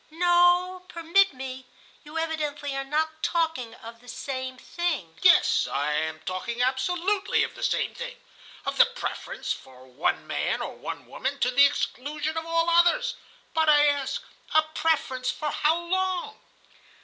[0.09, 1.67] "No, permit me,
[2.03, 7.53] you evidently are not talking of the same thing." "Yes, I am talking absolutely of
[7.53, 8.19] the same thing.
[8.65, 13.13] Of the preference for one man or one woman to the exclusion of all others.
[13.53, 14.23] But I ask:
[14.55, 16.39] a preference for how long?"